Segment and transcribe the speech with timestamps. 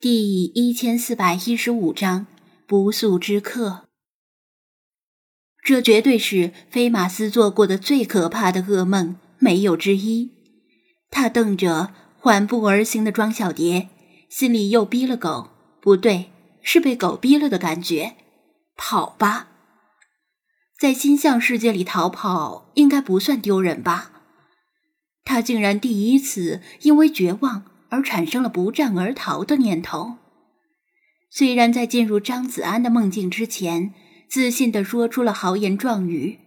[0.00, 2.28] 第一千四百一十五章
[2.68, 3.88] 不速之客。
[5.60, 10.30] 这绝对是菲马斯做过的最可怕的噩梦，没有之一。
[11.10, 13.88] 他瞪着缓步而行的庄小蝶，
[14.30, 15.50] 心里又逼了狗，
[15.80, 16.30] 不对，
[16.62, 18.14] 是被狗逼了的感觉。
[18.76, 19.48] 跑吧，
[20.78, 24.12] 在心象世界里逃跑应该不算丢人吧？
[25.24, 27.64] 他竟然第一次因为绝望。
[27.90, 30.16] 而产生了不战而逃的念头。
[31.30, 33.92] 虽然在进入张子安的梦境之前，
[34.28, 36.38] 自信地说出了豪言壮语，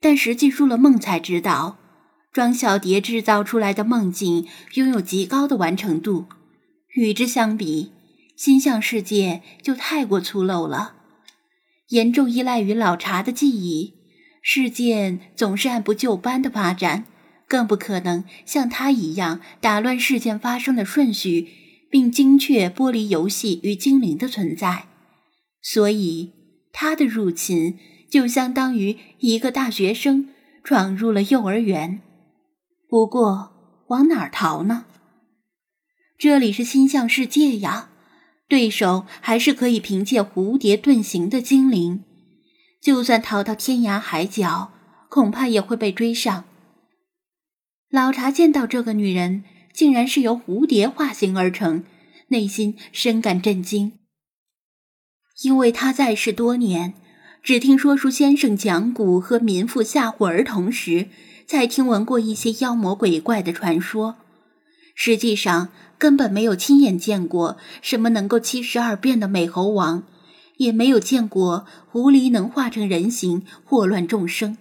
[0.00, 1.78] 但实际入了梦才知道，
[2.32, 6.26] 庄小蝶制造出来的梦境拥有极高的完成度。
[6.94, 7.92] 与之相比，
[8.36, 10.96] 心象世界就太过粗陋了，
[11.88, 13.94] 严重依赖于老茶的记忆，
[14.42, 17.04] 事件总是按部就班的发展。
[17.52, 21.48] 更不可能像他一样打乱事件发生的顺序，
[21.90, 24.86] 并精确剥离游戏与精灵的存在。
[25.60, 26.32] 所以，
[26.72, 27.78] 他的入侵
[28.10, 30.30] 就相当于一个大学生
[30.64, 32.00] 闯入了幼儿园。
[32.88, 33.52] 不过，
[33.88, 34.86] 往哪儿逃呢？
[36.16, 37.90] 这里是心象世界呀，
[38.48, 42.02] 对手还是可以凭借蝴蝶遁形的精灵。
[42.80, 44.72] 就算逃到天涯海角，
[45.10, 46.44] 恐怕也会被追上。
[47.92, 51.84] 老茶见到这个女人竟然是由蝴蝶化形而成，
[52.28, 53.92] 内心深感震惊。
[55.42, 56.94] 因为他在世多年，
[57.42, 61.08] 只听说书先生讲古和民妇吓唬儿童时，
[61.46, 64.16] 才听闻过一些妖魔鬼怪的传说，
[64.94, 70.04] 实际上根本没有亲眼见过什么能够七十二变的美猴王，
[70.56, 74.56] 也没有见过狐狸能化成人形祸乱众生，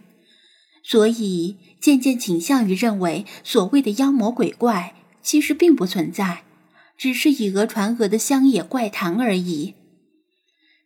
[0.84, 1.56] 所以。
[1.82, 4.94] 渐渐倾向于认为，所谓的妖魔鬼怪
[5.24, 6.44] 其实并不存在，
[6.96, 9.74] 只是以讹传讹的乡野怪谈而已。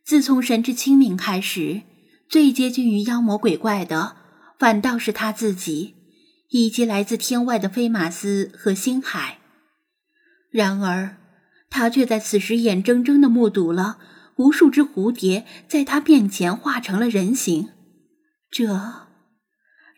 [0.02, 1.82] 自从神之清明开始，
[2.28, 4.16] 最接近于妖魔鬼怪的，
[4.58, 5.94] 反倒是他自己，
[6.48, 9.38] 以及来自天外的飞马斯和星海。
[10.50, 11.18] 然而，
[11.68, 13.98] 他却在此时眼睁睁地目睹了
[14.36, 17.68] 无数只蝴蝶在他面前化成了人形，
[18.50, 19.05] 这。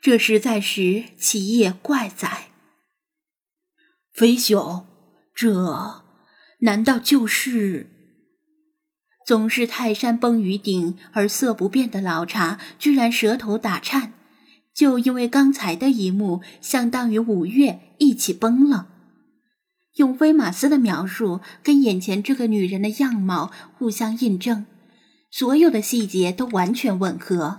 [0.01, 2.49] 这实在是奇也怪哉！
[4.13, 4.87] 飞兄，
[5.35, 6.05] 这
[6.61, 7.91] 难道就是
[9.27, 12.61] 总是泰山崩于顶而色不变的老茶？
[12.79, 14.13] 居然舌头打颤，
[14.73, 18.89] 就因为刚才的一幕，相当于五岳一起崩了。
[19.97, 24.65] 用威马斯的描述跟眼前这个女人的样貌互相印证，
[25.31, 27.59] 所有的细节都完全吻合，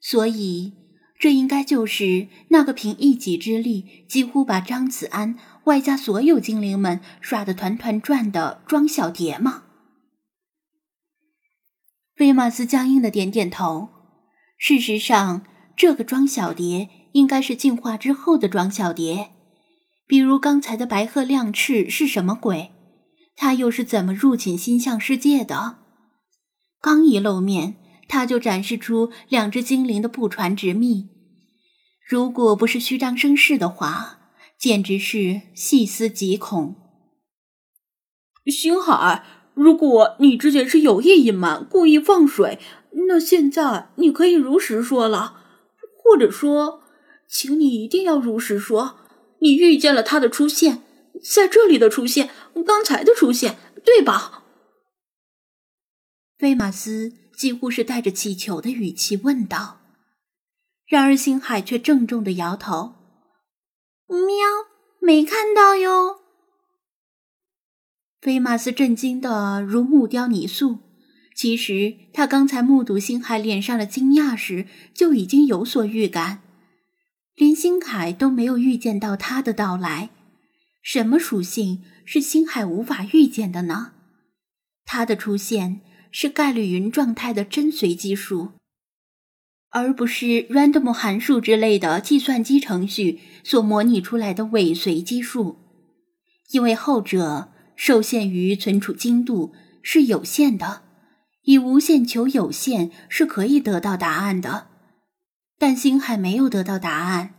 [0.00, 0.81] 所以。
[1.22, 9.62] 这应该就是那个凭一己之力几乎把张子安外加所有精灵们耍得团团转的庄小蝶吗？
[12.16, 13.90] 菲马斯僵硬的点点头。
[14.58, 15.44] 事实上，
[15.76, 19.30] 这个庄小蝶应该是进化之后的庄小蝶。
[20.08, 22.72] 比如刚才的白鹤亮翅是什么鬼？
[23.36, 25.78] 他又是怎么入侵心象世界的？
[26.80, 27.76] 刚一露面，
[28.08, 31.11] 他就展示出两只精灵的不传之秘。
[32.06, 34.18] 如果不是虚张声势的话，
[34.58, 36.76] 简直是细思极恐。
[38.46, 39.24] 星海，
[39.54, 42.58] 如果你之前是有意隐瞒、故意放水，
[43.08, 45.40] 那现在你可以如实说了，
[46.02, 46.82] 或者说，
[47.28, 48.98] 请你一定要如实说，
[49.40, 50.82] 你遇见了他的出现，
[51.22, 52.30] 在这里的出现，
[52.66, 54.42] 刚才的出现，对吧？
[56.36, 59.81] 菲马斯几乎是带着乞求的语气问道。
[60.92, 62.96] 然而，星海却郑重的摇头
[64.12, 64.68] ：“喵，
[65.00, 66.18] 没看到哟。”
[68.20, 70.80] 菲马斯震惊的如木雕泥塑。
[71.34, 76.42] 其实，他刚才目睹星海脸上的惊讶时，就已经有所预感。
[77.36, 80.10] 连星海都没有预见到他的到来，
[80.82, 83.94] 什么属性是星海无法预见的呢？
[84.84, 85.80] 他的出现
[86.10, 88.50] 是概率云状态的真随机数。
[89.72, 95.56] 而不是 random 函数之类的计算机程序所模拟出来的伪随机数，
[96.50, 100.82] 因为后者受限于存储精度是有限的，
[101.44, 104.68] 以无限求有限是可以得到答案的，
[105.58, 107.34] 但星海没有得到答案，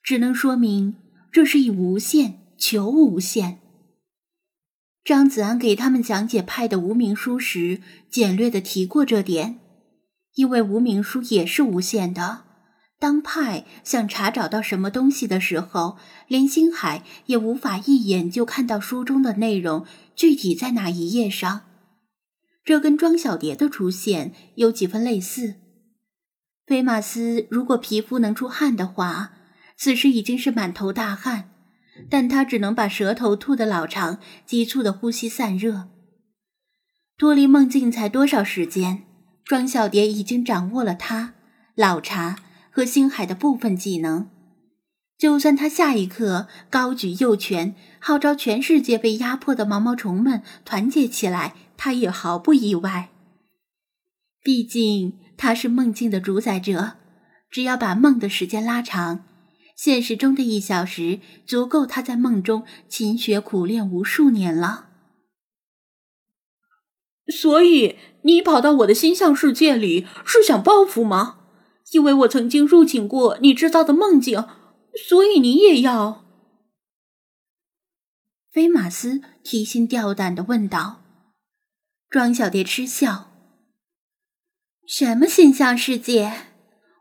[0.00, 0.94] 只能说明
[1.32, 3.58] 这是以无限求无限。
[5.04, 9.58] 张子安给他们讲解派的无名书时，简略的提过这点。
[10.38, 12.44] 因为无名书也是无限的，
[13.00, 15.98] 当派想查找到什么东西的时候，
[16.28, 21.62] 连星海也无法一眼就看到书中的内容具体在哪一页上。
[22.64, 25.56] 这跟庄小蝶的出现有几分类似。
[26.64, 29.32] 菲马斯如果皮肤能出汗的话，
[29.76, 31.50] 此时已经是满头大汗，
[32.08, 35.88] 但他只能把舌头吐得老长，急促的呼吸散热。
[37.16, 39.02] 脱离梦境才多少时间，
[39.48, 41.34] 庄小蝶已经掌握了他
[41.74, 42.36] 老茶。
[42.70, 44.28] 和星海的部分技能，
[45.18, 53.08] 就算他下一刻高举右拳，号召全世界被压迫的毛毛虫们团结起来，他也毫不意外。
[54.44, 56.92] 毕竟他是梦境的主宰者，
[57.50, 59.24] 只要把梦的时间拉长，
[59.74, 64.87] 现实中的一小时足够他在梦中勤学苦练无数年了。
[67.32, 71.38] 所以，你跑到我的心象世界里是想报复吗？
[71.92, 74.44] 因为我曾经入侵过你制造的梦境，
[75.08, 76.24] 所以你也要。
[78.50, 81.02] 菲马斯提心吊胆的问道。
[82.10, 83.30] 庄小蝶嗤笑
[84.88, 86.32] ：“什么形象世界？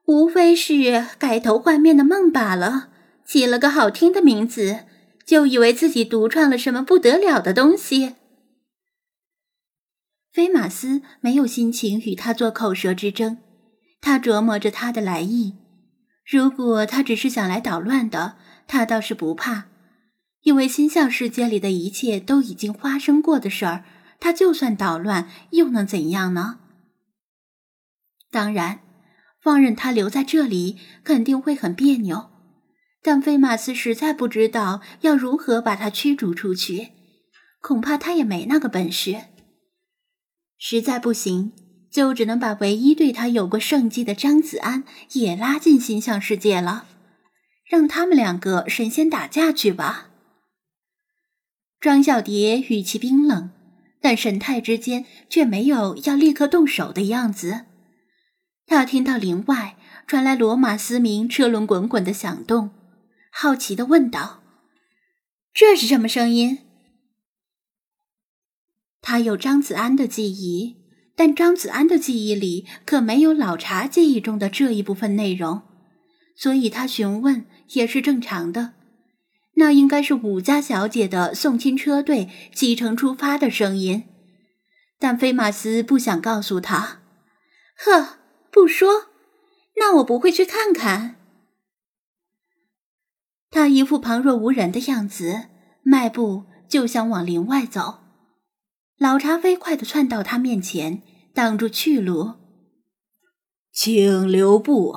[0.05, 2.89] 无非是改头换面的梦罢了，
[3.25, 4.85] 起了个好听的名字，
[5.25, 8.15] 就以为自己独创了什么不得了的东西。”
[10.31, 13.39] 菲马斯没有心情与他做口舌之争。
[13.99, 15.55] 他琢磨着他的来意，
[16.25, 18.35] 如果他只是想来捣乱的，
[18.67, 19.65] 他倒是不怕，
[20.41, 23.83] 因为心象世界里的一切都已经发生过的事儿，
[24.19, 26.59] 他就算捣乱又能怎样呢？
[28.29, 28.81] 当然，
[29.41, 32.29] 放任他留在这里肯定会很别扭，
[33.01, 36.89] 但菲马斯实在不知道要如何把他驱逐出去，
[37.61, 39.23] 恐怕他也没那个本事。
[40.57, 41.53] 实在不行。
[41.89, 44.83] 就只能把唯一对他有过胜绩的张子安
[45.13, 46.85] 也拉进心象世界了，
[47.65, 50.09] 让他们两个神仙打架去吧。
[51.79, 53.49] 庄小蝶语气冰冷，
[54.01, 57.65] 但神态之间却没有要立刻动手的样子。
[58.67, 62.71] 他听到林外传来罗马嘶鸣、车轮滚滚的响动，
[63.31, 64.43] 好奇的问道
[65.51, 66.59] ：“这是什么声音？”
[69.09, 70.75] 他有张子安的记忆。
[71.15, 75.61] 但张子安的记忆里可没有老茶记忆中的这一部分内容，
[76.35, 78.73] 所以他询问也是正常的。
[79.53, 84.03] 那应该是武家小姐的送亲车队启程出发的声音，
[84.99, 86.99] 但菲马斯不想告诉他。
[87.77, 88.19] 呵，
[88.51, 89.07] 不说，
[89.77, 91.15] 那我不会去看看。
[93.49, 95.45] 他一副旁若无人的样子，
[95.81, 98.06] 迈步就想往林外走。
[98.97, 102.33] 老茶飞快的窜到他面前，挡住去路，
[103.71, 104.95] 请留步。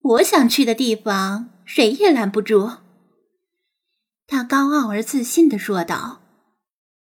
[0.00, 2.72] 我想去的地方，谁也拦不住。
[4.26, 6.20] 他高傲而自信的说道，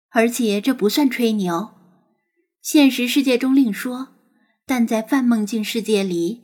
[0.08, 1.70] 而且这不算吹牛。
[2.60, 4.08] 现实世界中另说，
[4.66, 6.42] 但在范梦境世界里，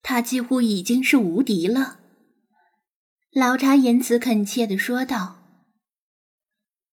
[0.00, 1.98] 他几乎已经是无敌了。
[3.32, 5.37] 老茶言辞恳切的说道。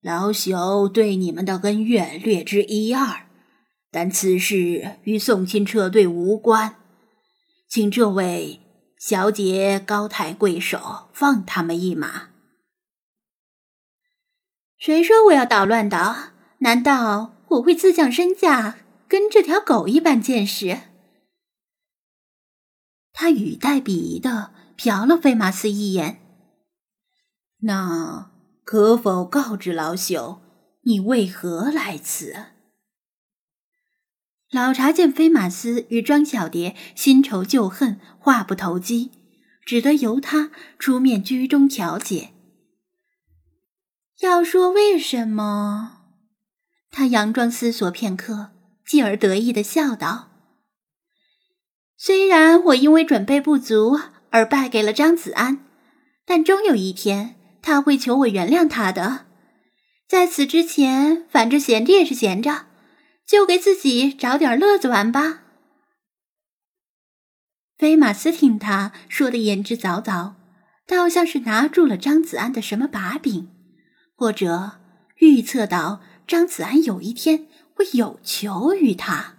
[0.05, 3.25] 老朽对你们的恩怨略知一二，
[3.89, 6.75] 但此事与送亲车队无关，
[7.67, 8.59] 请这位
[8.99, 12.29] 小姐高抬贵手，放他们一马。
[14.77, 16.33] 谁说我要捣乱的？
[16.59, 18.77] 难道我会自降身价，
[19.07, 20.81] 跟这条狗一般见识？
[23.11, 26.21] 他语带鄙夷的瞟了费马斯一眼。
[27.61, 28.34] 那。
[28.65, 30.39] 可否告知老朽，
[30.81, 32.35] 你为何来此？
[34.49, 39.11] 老茶见飞马斯与庄小蝶新仇旧恨，话不投机，
[39.63, 42.31] 只得由他出面居中调解。
[44.21, 46.01] 要说为什么，
[46.89, 48.49] 他佯装思索片刻，
[48.83, 50.29] 继而得意的笑道
[51.95, 53.99] ：“虽然我因为准备不足
[54.31, 55.63] 而败给了张子安，
[56.25, 59.25] 但终有一天。”他会求我原谅他的，
[60.07, 62.67] 在此之前，反正闲着也是闲着，
[63.25, 65.41] 就给自己找点乐子玩吧。
[67.75, 70.33] 菲马斯听他说的言之凿凿，
[70.85, 73.49] 倒像是拿住了张子安的什么把柄，
[74.15, 74.73] 或者
[75.17, 79.34] 预测到张子安有一天会有求于他。